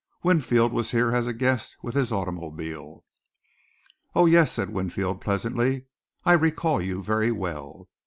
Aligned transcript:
Winfield 0.23 0.73
was 0.73 0.89
here 0.89 1.15
as 1.15 1.27
a 1.27 1.31
guest 1.31 1.77
with 1.83 1.93
his 1.93 2.11
automobile. 2.11 3.05
"Oh, 4.15 4.25
yes," 4.25 4.51
said 4.51 4.71
Winfield 4.71 5.21
pleasantly. 5.21 5.85
"I 6.25 6.33
recall 6.33 6.81
you 6.81 7.03
very 7.03 7.31
well. 7.31 7.87